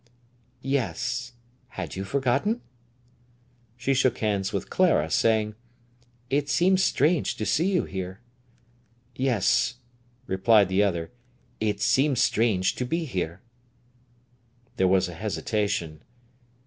"Yes. 0.63 1.33
Had 1.77 1.95
you 1.95 2.03
forgotten?" 2.05 2.61
She 3.77 3.93
shook 3.93 4.17
hands 4.17 4.51
with 4.51 4.67
Clara, 4.67 5.11
saying: 5.11 5.53
"It 6.27 6.49
seems 6.49 6.81
strange 6.83 7.35
to 7.35 7.45
see 7.45 7.71
you 7.71 7.83
here." 7.83 8.19
"Yes," 9.15 9.75
replied 10.25 10.69
the 10.69 10.81
other; 10.81 11.11
"it 11.59 11.81
seems 11.81 12.19
strange 12.19 12.73
to 12.77 12.83
be 12.83 13.05
here." 13.05 13.41
There 14.77 14.87
was 14.87 15.07
a 15.07 15.13
hesitation. 15.13 16.01